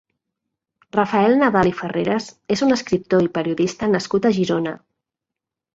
[0.95, 4.77] Rafael Nadal i Farreras és un escriptor i periodista nascut a Girona.